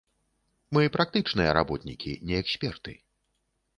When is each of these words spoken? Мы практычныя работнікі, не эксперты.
Мы 0.77 0.83
практычныя 0.95 1.53
работнікі, 1.59 2.17
не 2.31 2.43
эксперты. 2.45 2.91